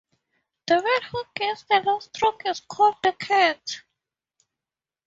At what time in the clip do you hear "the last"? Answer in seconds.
1.65-2.09